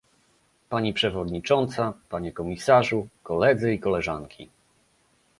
Pani 0.69 0.93
przewodnicząca, 0.93 1.93
panie 2.09 2.31
komisarzu, 2.31 3.07
koledzy 3.23 3.73
i 3.73 3.79
koleżanki 3.79 4.49